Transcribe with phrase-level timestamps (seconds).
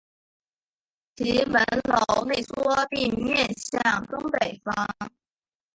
[1.15, 4.73] 其门楼内缩并面向东北方。